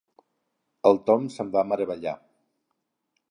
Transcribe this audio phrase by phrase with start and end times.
[0.91, 2.15] El Tom se'n va meravellar.